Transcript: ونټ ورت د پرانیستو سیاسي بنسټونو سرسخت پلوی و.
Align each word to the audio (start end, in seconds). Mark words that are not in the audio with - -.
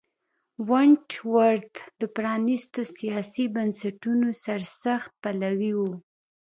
ونټ 0.69 1.09
ورت 1.33 1.73
د 2.01 2.01
پرانیستو 2.15 2.81
سیاسي 2.97 3.45
بنسټونو 3.55 4.27
سرسخت 4.45 5.11
پلوی 5.21 5.73
و. 5.79 5.81